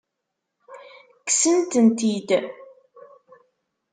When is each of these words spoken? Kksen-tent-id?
Kksen-tent-id? 1.27 2.29